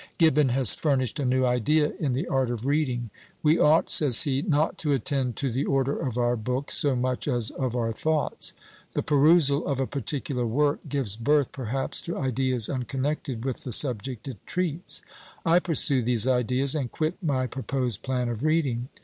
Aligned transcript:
Gibbon 0.17 0.49
has 0.49 0.73
furnished 0.73 1.19
a 1.19 1.25
new 1.25 1.45
idea 1.45 1.93
in 1.99 2.13
the 2.13 2.25
art 2.27 2.49
of 2.49 2.65
reading! 2.65 3.11
We 3.43 3.59
ought, 3.59 3.87
says 3.91 4.23
he, 4.23 4.41
not 4.41 4.79
to 4.79 4.93
attend 4.93 5.35
to 5.35 5.51
the 5.51 5.63
order 5.65 5.95
of 5.95 6.17
our 6.17 6.35
books, 6.35 6.75
so 6.75 6.95
much 6.95 7.27
as 7.27 7.51
of 7.51 7.75
our 7.75 7.91
thoughts. 7.91 8.53
"The 8.95 9.03
perusal 9.03 9.63
of 9.67 9.79
a 9.79 9.85
particular 9.85 10.47
work 10.47 10.79
gives 10.89 11.15
birth 11.15 11.51
perhaps 11.51 12.01
to 12.01 12.17
ideas 12.17 12.67
unconnected 12.67 13.45
with 13.45 13.63
the 13.63 13.71
subject 13.71 14.27
it 14.27 14.37
treats; 14.47 15.03
I 15.45 15.59
pursue 15.59 16.01
these 16.01 16.25
ideas, 16.25 16.73
and 16.73 16.91
quit 16.91 17.17
my 17.21 17.45
proposed 17.45 18.01
plan 18.01 18.27
of 18.27 18.41
reading." 18.43 18.87